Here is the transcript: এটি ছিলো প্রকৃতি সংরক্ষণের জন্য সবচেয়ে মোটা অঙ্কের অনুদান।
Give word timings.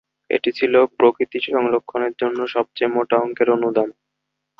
এটি 0.29 0.49
ছিলো 0.57 0.79
প্রকৃতি 0.97 1.39
সংরক্ষণের 1.47 2.13
জন্য 2.21 2.39
সবচেয়ে 2.55 2.93
মোটা 2.95 3.15
অঙ্কের 3.17 3.49
অনুদান। 3.51 3.89